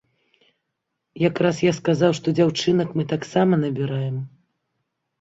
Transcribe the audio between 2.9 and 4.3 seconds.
мы таксама набіраем.